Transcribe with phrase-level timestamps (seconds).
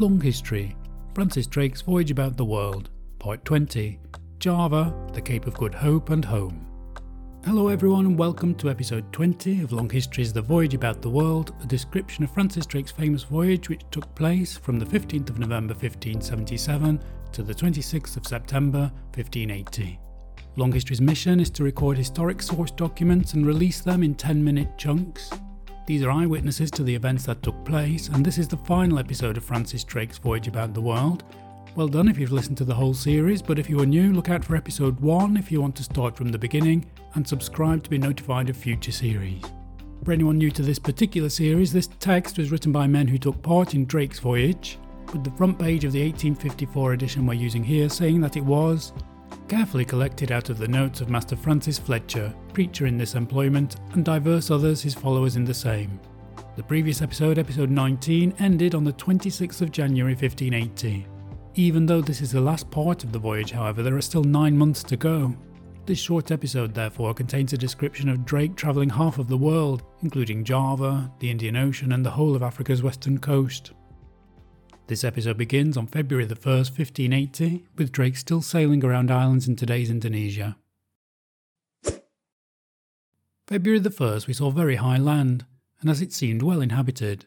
[0.00, 0.76] Long History
[1.12, 3.98] Francis Drake's Voyage About the World, Part 20
[4.38, 6.64] Java, the Cape of Good Hope, and Home.
[7.44, 11.52] Hello, everyone, and welcome to episode 20 of Long History's The Voyage About the World,
[11.64, 15.74] a description of Francis Drake's famous voyage which took place from the 15th of November
[15.74, 17.02] 1577
[17.32, 19.98] to the 26th of September 1580.
[20.54, 24.78] Long History's mission is to record historic source documents and release them in 10 minute
[24.78, 25.32] chunks.
[25.88, 29.38] These are eyewitnesses to the events that took place, and this is the final episode
[29.38, 31.24] of Francis Drake's Voyage About the World.
[31.76, 34.28] Well done if you've listened to the whole series, but if you are new, look
[34.28, 36.84] out for episode 1 if you want to start from the beginning,
[37.14, 39.42] and subscribe to be notified of future series.
[40.04, 43.40] For anyone new to this particular series, this text was written by men who took
[43.40, 44.78] part in Drake's voyage,
[45.14, 48.92] with the front page of the 1854 edition we're using here saying that it was
[49.48, 54.04] carefully collected out of the notes of Master Francis Fletcher, preacher in this employment, and
[54.04, 56.00] diverse others his followers in the same.
[56.56, 61.06] The previous episode, episode 19, ended on the 26th of January 1580.
[61.54, 64.58] Even though this is the last part of the voyage, however, there are still nine
[64.58, 65.32] months to go.
[65.86, 70.42] This short episode, therefore, contains a description of Drake travelling half of the world, including
[70.42, 73.70] Java, the Indian Ocean, and the whole of Africa's western coast.
[74.88, 79.54] This episode begins on February the 1st, 1580, with Drake still sailing around islands in
[79.54, 80.56] today's Indonesia.
[83.48, 85.46] February the 1st, we saw very high land,
[85.80, 87.24] and as it seemed well inhabited.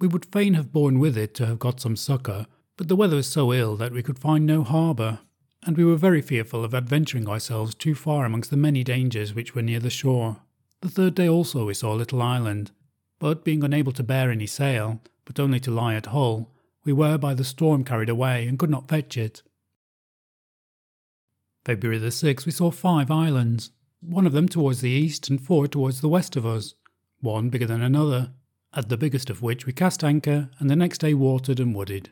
[0.00, 2.46] We would fain have borne with it to have got some succour,
[2.76, 5.20] but the weather was so ill that we could find no harbour,
[5.62, 9.54] and we were very fearful of adventuring ourselves too far amongst the many dangers which
[9.54, 10.38] were near the shore.
[10.80, 12.72] The third day also we saw a little island,
[13.20, 16.50] but being unable to bear any sail, but only to lie at Hull,
[16.84, 19.44] we were by the storm carried away and could not fetch it.
[21.64, 23.70] February the 6th, we saw five islands,
[24.06, 26.74] one of them towards the east and four towards the west of us,
[27.20, 28.32] one bigger than another,
[28.74, 32.10] at the biggest of which we cast anchor and the next day watered and wooded.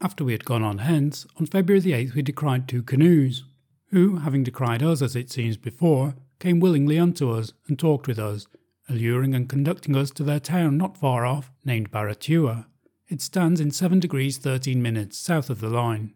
[0.00, 3.44] After we had gone on hence, on February the 8th we descried two canoes,
[3.90, 8.18] who, having descried us as it seems before, came willingly unto us and talked with
[8.18, 8.46] us,
[8.88, 12.66] alluring and conducting us to their town not far off, named Baratua.
[13.08, 16.14] It stands in 7 degrees 13 minutes south of the line.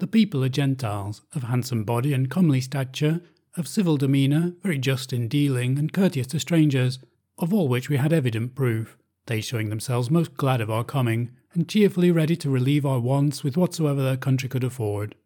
[0.00, 3.20] The people are Gentiles, of handsome body and comely stature,
[3.58, 6.98] of civil demeanour, very just in dealing, and courteous to strangers,
[7.36, 8.96] of all which we had evident proof,
[9.26, 13.44] they showing themselves most glad of our coming, and cheerfully ready to relieve our wants
[13.44, 15.16] with whatsoever their country could afford.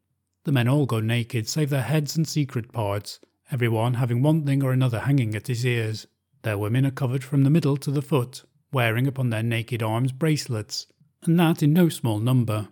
[0.42, 3.20] The men all go naked, save their heads and secret parts,
[3.52, 6.08] every one having one thing or another hanging at his ears.
[6.42, 8.42] Their women are covered from the middle to the foot,
[8.72, 10.88] wearing upon their naked arms bracelets,
[11.22, 12.70] and that in no small number,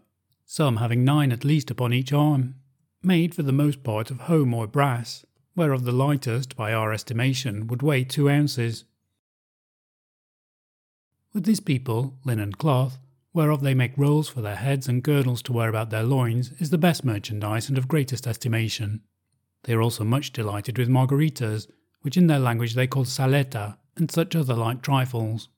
[0.52, 2.54] some having nine at least upon each arm,
[3.02, 5.24] made for the most part of home or brass,
[5.56, 8.84] whereof the lightest, by our estimation, would weigh two ounces.
[11.32, 12.98] With this people, linen cloth,
[13.32, 16.68] whereof they make rolls for their heads and girdles to wear about their loins, is
[16.68, 19.00] the best merchandise and of greatest estimation.
[19.62, 21.66] They are also much delighted with margaritas,
[22.02, 25.48] which in their language they call saleta, and such other like trifles.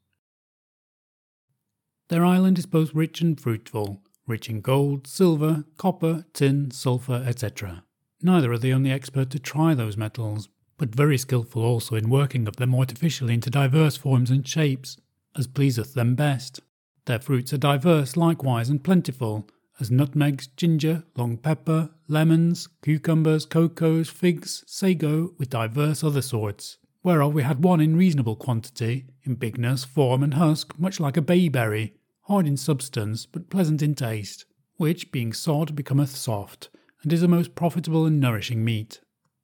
[2.10, 7.84] Their island is both rich and fruitful, rich in gold, silver, copper, tin, sulphur, etc.
[8.22, 10.48] Neither are they only expert to try those metals,
[10.78, 14.96] but very skilful also in working of them artificially into diverse forms and shapes,
[15.36, 16.60] as pleaseth them best.
[17.06, 19.48] Their fruits are diverse likewise and plentiful,
[19.80, 27.34] as nutmegs, ginger, long pepper, lemons, cucumbers, cocoas, figs, sago, with divers other sorts, whereof
[27.34, 31.94] we had one in reasonable quantity, in bigness, form, and husk, much like a bayberry,
[32.24, 34.44] hard in substance, but pleasant in taste,
[34.76, 36.68] which, being sod, becometh soft,
[37.02, 39.00] and is a most profitable and nourishing meat.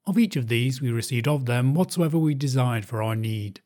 [0.07, 3.61] Of each of these we received of them whatsoever we desired for our need,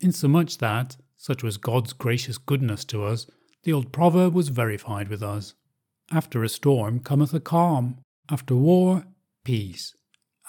[0.00, 3.26] insomuch that, such was God's gracious goodness to us,
[3.62, 5.54] the old proverb was verified with us.
[6.10, 7.98] After a storm cometh a calm,
[8.30, 9.04] after war,
[9.44, 9.94] peace,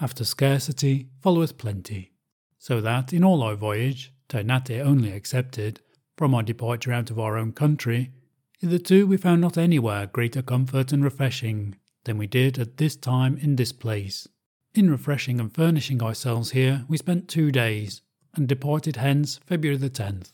[0.01, 2.11] after scarcity followeth plenty.
[2.59, 5.81] So that in all our voyage, Ternate only excepted,
[6.17, 8.11] from our departure out of our own country,
[8.59, 11.75] hitherto we found not anywhere greater comfort and refreshing
[12.05, 14.27] than we did at this time in this place.
[14.73, 18.01] In refreshing and furnishing ourselves here, we spent two days,
[18.35, 20.31] and departed hence February the 10th.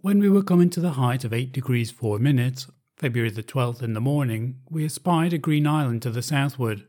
[0.00, 3.82] When we were coming to the height of 8 degrees 4 minutes, February the 12th
[3.82, 6.86] in the morning, we espied a green island to the southward.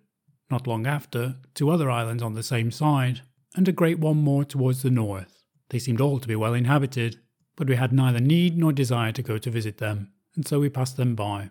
[0.49, 3.21] Not long after, two other islands on the same side,
[3.55, 5.40] and a great one more towards the north.
[5.71, 7.21] They seemed all to be well inhabited,
[7.56, 10.69] but we had neither need nor desire to go to visit them, and so we
[10.69, 11.50] passed them by.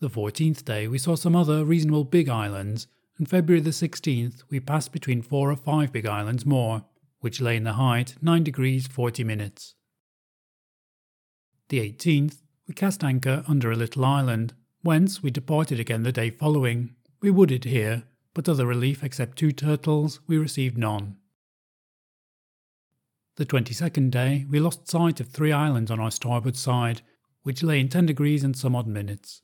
[0.00, 2.88] The 14th day we saw some other reasonable big islands,
[3.18, 6.86] and February the 16th we passed between four or five big islands more,
[7.20, 9.76] which lay in the height 9 degrees 40 minutes.
[11.68, 16.30] The 18th, we cast anchor under a little island, whence we departed again the day
[16.30, 16.96] following.
[17.20, 18.02] We wooded here,
[18.34, 21.18] but other relief except two turtles we received none.
[23.36, 27.02] The 22nd day, we lost sight of three islands on our starboard side,
[27.42, 29.42] which lay in 10 degrees and some odd minutes.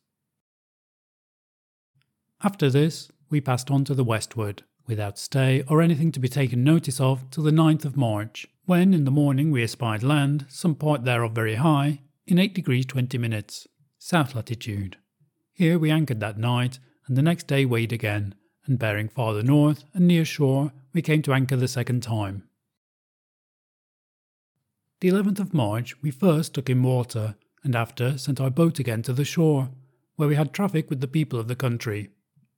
[2.43, 6.65] After this, we passed on to the westward, without stay or anything to be taken
[6.65, 10.75] notice of till the 9th of March, when in the morning we espied land, some
[10.75, 13.69] part thereof very high, in 8 degrees 20 minutes,
[13.99, 14.97] south latitude.
[15.53, 19.85] Here we anchored that night, and the next day weighed again, and bearing farther north
[19.93, 22.45] and near shore, we came to anchor the second time.
[25.03, 27.35] The 11th of March, we first took in water,
[27.65, 29.71] and after sent our boat again to the shore,
[30.15, 32.11] where we had traffic with the people of the country.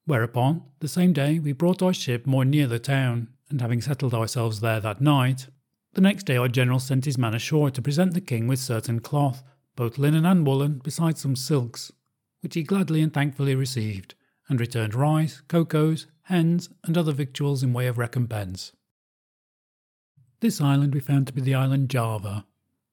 [0.05, 4.13] Whereupon, the same day, we brought our ship more near the town, and having settled
[4.13, 5.47] ourselves there that night,
[5.95, 9.01] the next day our general sent his man ashore to present the king with certain
[9.01, 9.43] cloth,
[9.75, 11.93] both linen and woolen, besides some silks,
[12.43, 14.17] which he gladly and thankfully received,
[14.51, 18.73] and returned rice, cocoas, hens, and other victuals in way of recompense.
[20.45, 22.45] This island we found to be the island Java,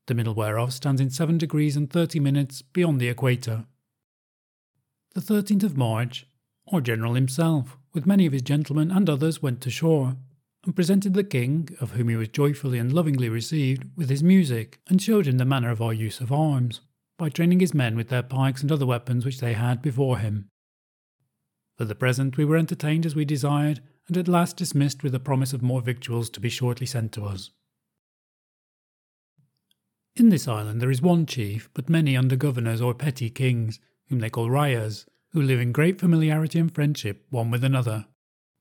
[0.08, 3.66] the middle whereof stands in 7 degrees and 30 minutes beyond the equator.
[5.16, 6.26] The 13th of March,
[6.72, 10.16] our general himself, with many of his gentlemen and others, went to shore,
[10.64, 14.80] and presented the king, of whom he was joyfully and lovingly received, with his music,
[14.88, 16.80] and showed him the manner of our use of arms,
[17.18, 20.48] by training his men with their pikes and other weapons which they had before him.
[21.82, 25.20] For the present we were entertained as we desired, and at last dismissed with the
[25.20, 27.50] promise of more victuals to be shortly sent to us.
[30.16, 33.80] In this island there is one chief, but many under governors or petty kings,
[34.10, 38.06] whom they call rayas, who live in great familiarity and friendship one with another.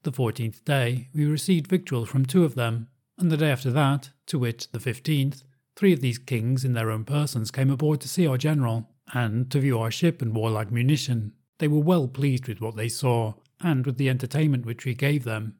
[0.03, 2.89] The fourteenth day we received victuals from two of them,
[3.19, 5.43] and the day after that, to wit, the fifteenth,
[5.77, 9.51] three of these kings in their own persons came aboard to see our general, and
[9.51, 11.35] to view our ship and warlike munition.
[11.61, 15.25] They were well pleased with what they saw, and with the entertainment which we gave
[15.25, 15.57] them.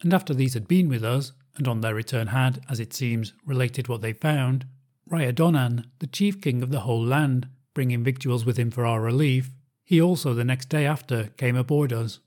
[0.00, 3.34] And after these had been with us, and on their return had, as it seems,
[3.44, 4.64] related what they found,
[5.10, 9.02] Raya Donan, the chief king of the whole land, bringing victuals with him for our
[9.02, 9.52] relief,
[9.84, 12.20] he also the next day after came aboard us.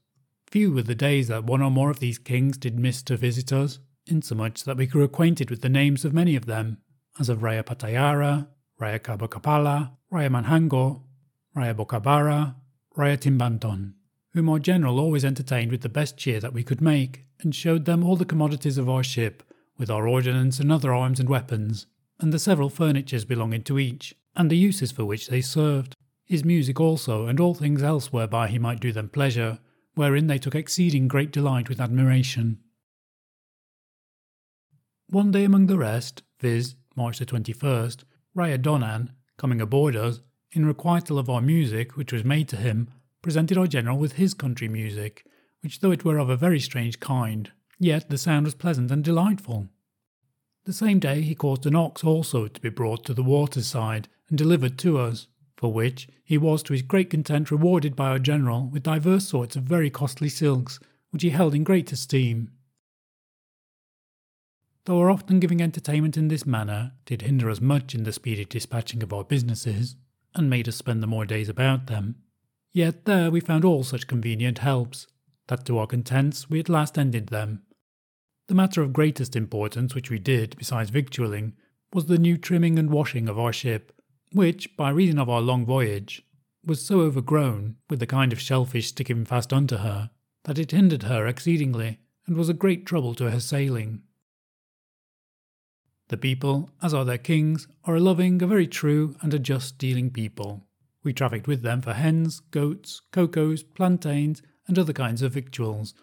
[0.46, 3.52] Few were the days that one or more of these kings did miss to visit
[3.52, 6.78] us, insomuch that we grew acquainted with the names of many of them,
[7.20, 8.48] as of Raya Patayara,
[8.80, 11.02] Raya Kabakapala, Raya Manhango,
[11.58, 12.54] Raya Bokabara,
[12.98, 13.94] Raya Timbanton,
[14.34, 17.86] whom our general always entertained with the best cheer that we could make, and showed
[17.86, 19.44] them all the commodities of our ship,
[19.78, 21.88] with our ordnance and other arms and weapons,
[22.20, 25.96] and the several furnitures belonging to each, and the uses for which they served
[26.26, 29.60] his music also, and all things else whereby he might do them pleasure,
[29.94, 32.60] wherein they took exceeding great delight with admiration.
[35.08, 38.04] One day among the rest, viz., March the 21st,
[38.36, 40.20] Raya Donan, coming aboard us,
[40.56, 42.88] in requital of our music, which was made to him,
[43.22, 45.26] presented our general with his country music,
[45.62, 49.04] which though it were of a very strange kind, yet the sound was pleasant and
[49.04, 49.68] delightful.
[50.66, 54.08] The same day he caused an ox also to be brought to the water side
[54.30, 58.20] and delivered to us, for which he was to his great content rewarded by our
[58.20, 60.80] general with divers sorts of very costly silks,
[61.12, 62.52] which he held in great esteem.
[64.86, 68.46] Though our often giving entertainment in this manner did hinder us much in the speedy
[68.46, 69.96] dispatching of our businesses,
[70.36, 72.16] and made us spend the more days about them,
[72.72, 75.08] yet there we found all such convenient helps,
[75.48, 77.64] that to our contents we at last ended them.
[78.48, 81.54] The matter of greatest importance which we did, besides victualling,
[81.94, 83.92] was the new trimming and washing of our ship,
[84.32, 86.24] which, by reason of our long voyage,
[86.66, 90.10] was so overgrown with the kind of shellfish sticking fast unto her
[90.44, 94.02] that it hindered her exceedingly and was a great trouble to her sailing.
[96.10, 99.78] The people, as are their kings, are a loving, a very true, and a just
[99.78, 100.68] dealing people.
[101.04, 105.94] We trafficked with them for hens, goats, cocoas, plantains, and other kinds of victuals,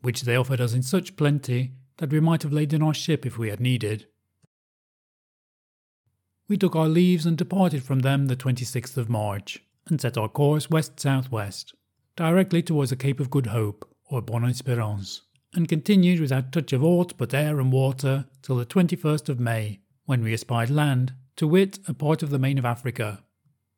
[0.00, 3.24] which they offered us in such plenty that we might have laid in our ship
[3.24, 4.06] if we had needed.
[6.48, 10.28] We took our leaves and departed from them the 26th of March, and set our
[10.28, 11.74] course west southwest,
[12.16, 15.22] directly towards the Cape of Good Hope, or Bonne Esperance,
[15.54, 19.80] and continued without touch of aught but air and water till the 21st of May,
[20.06, 23.22] when we espied land, to wit, a part of the main of Africa,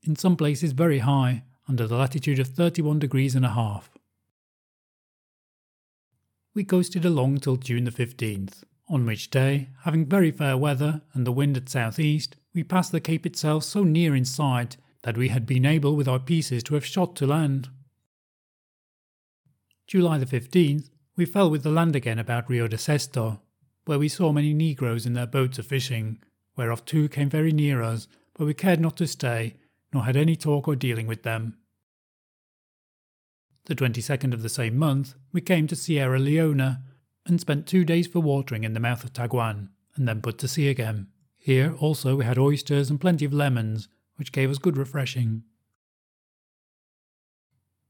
[0.02, 3.90] in some places very high, under the latitude of 31 degrees and a half.
[6.54, 11.26] We coasted along till June the 15th, on which day, having very fair weather and
[11.26, 15.16] the wind at south east, we passed the cape itself so near in sight that
[15.16, 17.68] we had been able with our pieces to have shot to land.
[19.86, 23.40] July the 15th, we fell with the land again about Rio de Sesto,
[23.84, 26.18] where we saw many Negroes in their boats a fishing,
[26.56, 29.54] whereof two came very near us, but we cared not to stay,
[29.92, 31.56] nor had any talk or dealing with them.
[33.66, 36.78] The 22nd of the same month, we came to Sierra Leone,
[37.26, 40.48] and spent two days for watering in the mouth of Taguan, and then put to
[40.48, 41.06] sea again.
[41.38, 45.44] Here also we had oysters and plenty of lemons, which gave us good refreshing.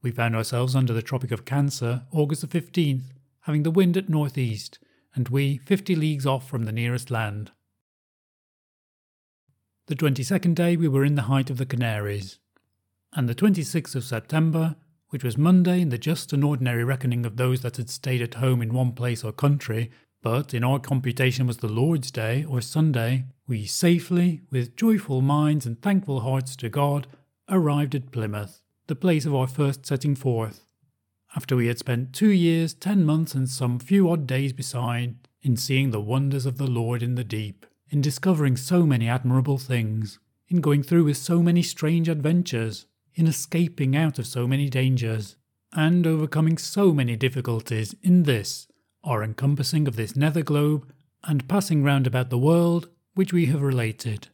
[0.05, 3.05] We found ourselves under the Tropic of Cancer August the 15th,
[3.41, 4.77] having the wind at northeast,
[5.15, 7.49] and we 50 leagues off from the nearest land.
[9.87, 12.37] The 22nd day we were in the height of the Canaries,
[13.13, 14.75] and the 26th of September,
[15.09, 18.35] which was Monday in the just and ordinary reckoning of those that had stayed at
[18.35, 19.89] home in one place or country,
[20.21, 25.65] but in our computation was the Lord's Day or Sunday, we safely, with joyful minds
[25.65, 27.07] and thankful hearts to God,
[27.49, 30.67] arrived at Plymouth the place of our first setting forth,
[31.35, 35.57] after we had spent two years, ten months, and some few odd days beside, in
[35.57, 40.19] seeing the wonders of the Lord in the deep, in discovering so many admirable things,
[40.47, 45.35] in going through with so many strange adventures, in escaping out of so many dangers,
[45.73, 48.67] and overcoming so many difficulties in this,
[49.03, 50.91] our encompassing of this nether globe,
[51.23, 54.29] and passing round about the world, which we have related.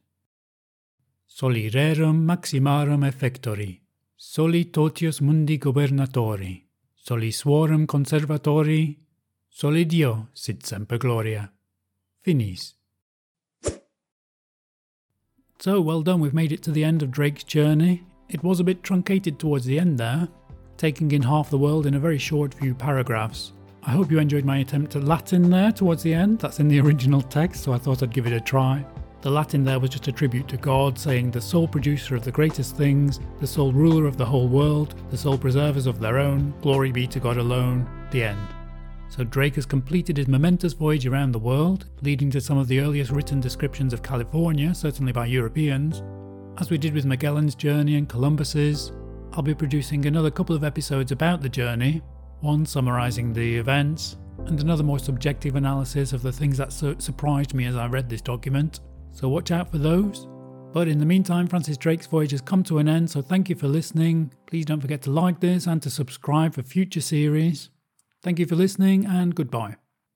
[1.27, 3.80] Soli rerum maximarum effectori
[4.23, 6.63] soli totius mundi gobernatori,
[6.93, 8.95] soli suorum conservatori,
[9.49, 11.51] soli Dio sit semper gloria.
[12.21, 12.75] Finis.
[15.57, 18.03] So, well done, we've made it to the end of Drake's journey.
[18.29, 20.27] It was a bit truncated towards the end there,
[20.77, 23.53] taking in half the world in a very short few paragraphs.
[23.81, 26.37] I hope you enjoyed my attempt at Latin there towards the end.
[26.37, 28.85] That's in the original text, so I thought I'd give it a try.
[29.21, 32.31] The Latin there was just a tribute to God, saying the sole producer of the
[32.31, 36.55] greatest things, the sole ruler of the whole world, the sole preservers of their own,
[36.61, 38.47] glory be to God alone, the end.
[39.09, 42.79] So Drake has completed his momentous voyage around the world, leading to some of the
[42.79, 46.01] earliest written descriptions of California, certainly by Europeans.
[46.57, 48.91] As we did with Magellan's journey and Columbus's,
[49.33, 52.01] I'll be producing another couple of episodes about the journey,
[52.39, 57.53] one summarising the events, and another more subjective analysis of the things that su- surprised
[57.53, 58.79] me as I read this document
[59.11, 60.27] so watch out for those.
[60.73, 63.55] But in the meantime, Francis Drake's voyage has come to an end, so thank you
[63.55, 64.33] for listening.
[64.47, 67.69] Please don't forget to like this and to subscribe for future series.
[68.23, 69.80] Thank you for listening, and goodbye.